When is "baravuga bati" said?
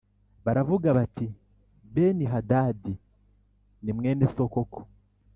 0.45-1.27